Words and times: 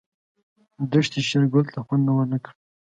دښتې 0.91 1.19
شېرګل 1.27 1.65
ته 1.73 1.79
خوند 1.85 2.05
ورنه 2.11 2.37
کړ. 2.43 2.51